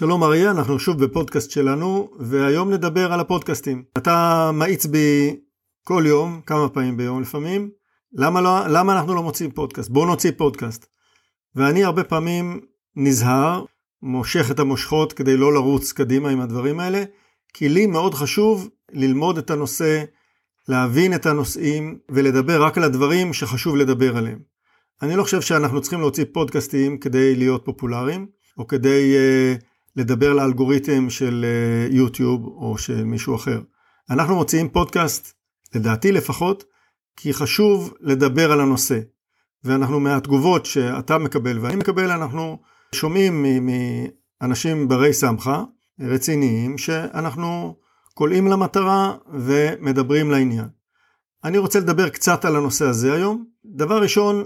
[0.00, 3.84] שלום אריה, אנחנו שוב בפודקאסט שלנו, והיום נדבר על הפודקאסטים.
[3.96, 5.36] אתה מאיץ בי
[5.84, 7.70] כל יום, כמה פעמים ביום לפעמים,
[8.12, 9.90] למה, לא, למה אנחנו לא מוציאים פודקאסט?
[9.90, 10.86] בואו נוציא פודקאסט.
[11.56, 12.60] ואני הרבה פעמים
[12.96, 13.64] נזהר,
[14.02, 17.04] מושך את המושכות כדי לא לרוץ קדימה עם הדברים האלה,
[17.54, 20.04] כי לי מאוד חשוב ללמוד את הנושא,
[20.68, 24.38] להבין את הנושאים ולדבר רק על הדברים שחשוב לדבר עליהם.
[25.02, 28.26] אני לא חושב שאנחנו צריכים להוציא פודקאסטים כדי להיות פופולריים,
[28.58, 31.44] או כדי uh, לדבר לאלגוריתם של
[31.88, 33.60] uh, יוטיוב או של מישהו אחר.
[34.10, 35.32] אנחנו מוציאים פודקאסט,
[35.74, 36.64] לדעתי לפחות,
[37.16, 39.00] כי חשוב לדבר על הנושא.
[39.64, 42.58] ואנחנו מהתגובות שאתה מקבל ואני מקבל, אנחנו
[42.94, 43.46] שומעים
[44.40, 45.64] מאנשים ברי סמכה,
[46.00, 47.76] רציניים, שאנחנו
[48.14, 50.68] קולעים למטרה ומדברים לעניין.
[51.44, 53.44] אני רוצה לדבר קצת על הנושא הזה היום.
[53.64, 54.44] דבר ראשון,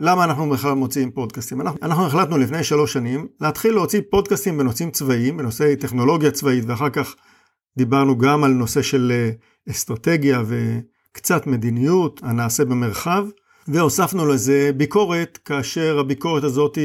[0.00, 1.60] למה אנחנו בכלל מוציאים פודקאסטים?
[1.60, 6.90] אנחנו, אנחנו החלטנו לפני שלוש שנים להתחיל להוציא פודקאסטים בנושאים צבאיים, בנושאי טכנולוגיה צבאית, ואחר
[6.90, 7.14] כך
[7.78, 9.30] דיברנו גם על נושא של אה,
[9.70, 13.26] אסטרטגיה וקצת מדיניות, הנעשה במרחב,
[13.68, 16.78] והוספנו לזה ביקורת, כאשר הביקורת הזאת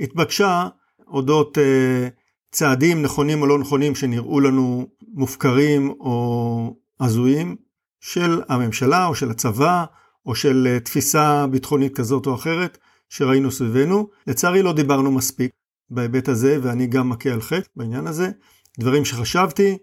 [0.00, 0.68] התבקשה
[1.08, 2.08] אודות אה,
[2.50, 7.56] צעדים נכונים או לא נכונים שנראו לנו מופקרים או הזויים
[8.00, 9.84] של הממשלה או של הצבא
[10.26, 14.08] או של אה, תפיסה ביטחונית כזאת או אחרת שראינו סביבנו.
[14.26, 15.50] לצערי לא דיברנו מספיק
[15.90, 18.30] בהיבט הזה ואני גם מכה על חטא בעניין הזה.
[18.78, 19.78] דברים שחשבתי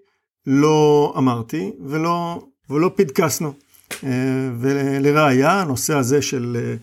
[0.47, 3.53] לא אמרתי ולא, ולא פדקסנו.
[4.03, 6.75] אה, ולראיה הנושא הזה של אה,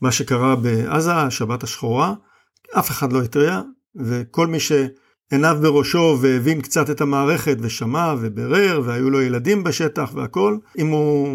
[0.00, 2.14] מה שקרה בעזה, השבת השחורה,
[2.78, 3.62] אף אחד לא התריע
[3.96, 4.72] וכל מי ש...
[5.30, 11.28] עיניו בראשו והבין קצת את המערכת ושמע וברר והיו לו ילדים בשטח והכל, אם הוא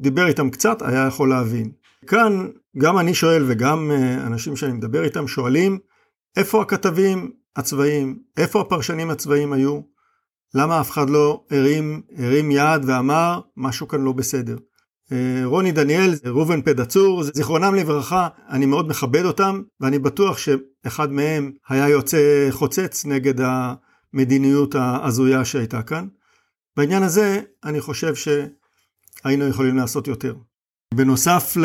[0.00, 1.70] דיבר איתם קצת היה יכול להבין.
[2.06, 2.46] כאן
[2.78, 5.78] גם אני שואל וגם אה, אנשים שאני מדבר איתם שואלים,
[6.36, 8.18] איפה הכתבים הצבאיים?
[8.36, 9.80] איפה הפרשנים הצבאיים היו?
[10.54, 14.56] למה אף אחד לא הרים, הרים יד ואמר משהו כאן לא בסדר?
[15.12, 20.38] אה, רוני דניאל, ראובן פדצור, זיכרונם לברכה, אני מאוד מכבד אותם, ואני בטוח
[20.86, 26.08] שאחד מהם היה יוצא חוצץ נגד המדיניות ההזויה שהייתה כאן.
[26.76, 30.34] בעניין הזה, אני חושב שהיינו יכולים לעשות יותר.
[30.94, 31.56] בנוסף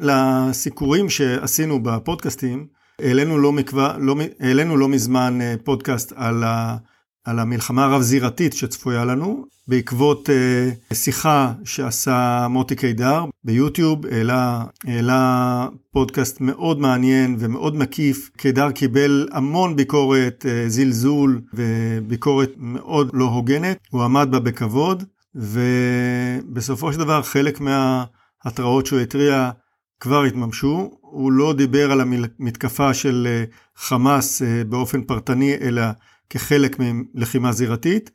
[0.00, 2.66] לסיקורים שעשינו בפודקאסטים,
[2.98, 6.76] העלינו לא, מקווה, לא, העלינו לא מזמן אה, פודקאסט על ה...
[7.24, 16.40] על המלחמה הרב-זירתית שצפויה לנו, בעקבות uh, שיחה שעשה מוטי קידר ביוטיוב, העלה, העלה פודקאסט
[16.40, 18.30] מאוד מעניין ומאוד מקיף.
[18.36, 25.04] קידר קיבל המון ביקורת, uh, זלזול וביקורת מאוד לא הוגנת, הוא עמד בה בכבוד,
[25.34, 29.50] ובסופו של דבר חלק מההתראות שהוא התריע
[30.00, 30.90] כבר התממשו.
[31.00, 33.44] הוא לא דיבר על המתקפה של אה,
[33.76, 35.82] חמאס באופן פרטני, אלא
[36.30, 38.10] כחלק מלחימה זירתית,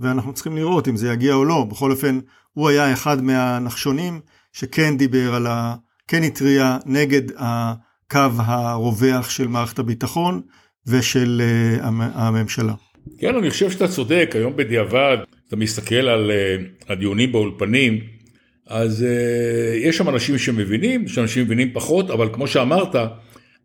[0.00, 1.66] ואנחנו צריכים לראות אם זה יגיע או לא.
[1.70, 2.18] בכל אופן,
[2.52, 4.20] הוא היה אחד מהנחשונים
[4.52, 5.74] שכן דיבר על ה...
[6.08, 10.40] כן התריע נגד הקו הרווח של מערכת הביטחון
[10.86, 11.42] ושל
[11.80, 12.74] uh, הממשלה.
[13.18, 15.16] כן, אני חושב שאתה צודק, היום בדיעבד,
[15.48, 18.00] אתה מסתכל על uh, הדיונים באולפנים,
[18.66, 22.96] אז uh, יש שם אנשים שמבינים, יש אנשים שמבינים פחות, אבל כמו שאמרת,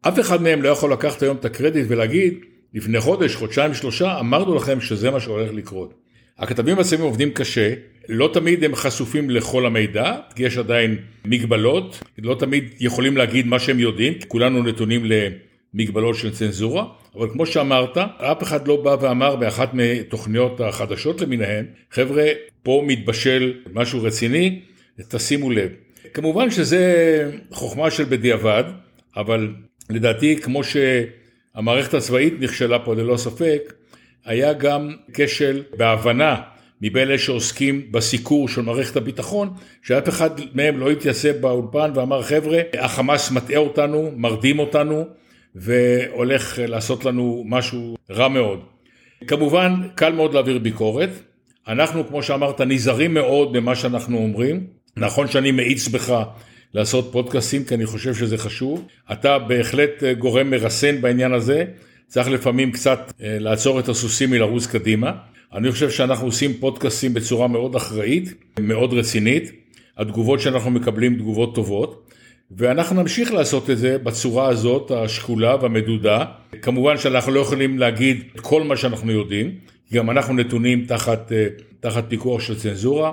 [0.02, 2.34] אף אחד מהם לא יכול לקחת היום את הקרדיט ולהגיד,
[2.74, 5.94] לפני חודש, חודשיים, שלושה, אמרנו לכם שזה מה שהולך לקרות.
[6.38, 7.74] הכתבים הצבאיים עובדים קשה,
[8.09, 13.59] לא תמיד הם חשופים לכל המידע, כי יש עדיין מגבלות, לא תמיד יכולים להגיד מה
[13.59, 16.85] שהם יודעים, כי כולנו נתונים למגבלות של צנזורה,
[17.16, 22.25] אבל כמו שאמרת, אף אחד לא בא ואמר באחת מתוכניות החדשות למיניהן, חבר'ה,
[22.63, 24.59] פה מתבשל משהו רציני,
[25.09, 25.69] תשימו לב.
[26.13, 28.63] כמובן שזה חוכמה של בדיעבד,
[29.18, 29.53] אבל
[29.90, 30.78] לדעתי כמו ש...
[31.59, 33.74] המערכת הצבאית נכשלה פה ללא ספק,
[34.25, 36.36] היה גם כשל בהבנה
[36.81, 39.50] מבין אלה שעוסקים בסיקור של מערכת הביטחון,
[39.81, 45.06] שאף אחד מהם לא התייצב באולפן ואמר חבר'ה, החמאס מטעה אותנו, מרדים אותנו
[45.56, 48.59] והולך לעשות לנו משהו רע מאוד.
[49.28, 51.09] כמובן, קל מאוד להעביר ביקורת.
[51.67, 54.67] אנחנו, כמו שאמרת, נזהרים מאוד במה שאנחנו אומרים.
[54.97, 56.23] נכון שאני מאיץ בך
[56.74, 58.88] לעשות פודקאסטים, כי אני חושב שזה חשוב.
[59.12, 61.66] אתה בהחלט אה, גורם מרסן בעניין הזה,
[62.08, 65.12] צריך לפעמים קצת אה, לעצור את הסוסים מלרוץ קדימה.
[65.54, 69.52] אני חושב שאנחנו עושים פודקאסטים בצורה מאוד אחראית, מאוד רצינית.
[69.98, 72.10] התגובות שאנחנו מקבלים תגובות טובות.
[72.52, 76.26] ואנחנו נמשיך לעשות את זה בצורה הזאת, השקולה והמדודה.
[76.62, 79.56] כמובן שאנחנו לא יכולים להגיד את כל מה שאנחנו יודעים,
[79.94, 81.48] גם אנחנו נתונים תחת, אה,
[81.80, 83.12] תחת פיקוח של צנזורה,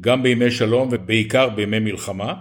[0.00, 2.34] גם בימי שלום ובעיקר בימי מלחמה.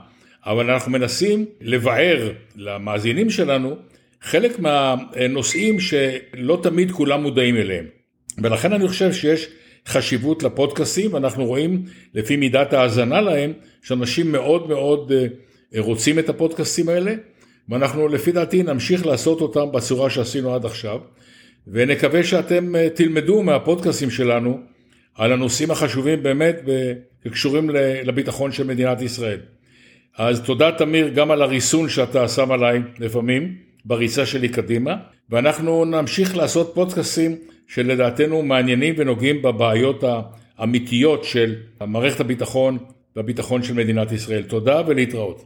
[0.47, 3.75] אבל אנחנו מנסים לבאר למאזינים שלנו
[4.21, 7.85] חלק מהנושאים שלא תמיד כולם מודעים אליהם.
[8.37, 9.47] ולכן אני חושב שיש
[9.87, 11.83] חשיבות לפודקאסים, ואנחנו רואים
[12.13, 15.27] לפי מידת ההאזנה להם, שאנשים מאוד מאוד אה,
[15.77, 17.13] רוצים את הפודקאסטים האלה,
[17.69, 20.99] ואנחנו לפי דעתי נמשיך לעשות אותם בצורה שעשינו עד עכשיו,
[21.67, 24.59] ונקווה שאתם אה, תלמדו מהפודקאסטים שלנו
[25.15, 26.55] על הנושאים החשובים באמת
[27.23, 27.69] שקשורים
[28.03, 29.39] לביטחון של מדינת ישראל.
[30.17, 33.55] אז תודה תמיר גם על הריסון שאתה שם עליי לפעמים
[33.85, 34.95] בריצה שלי קדימה
[35.29, 37.35] ואנחנו נמשיך לעשות פודקאסים
[37.67, 40.03] שלדעתנו מעניינים ונוגעים בבעיות
[40.57, 41.55] האמיתיות של
[41.87, 42.77] מערכת הביטחון
[43.15, 44.43] והביטחון של מדינת ישראל.
[44.43, 45.45] תודה ולהתראות.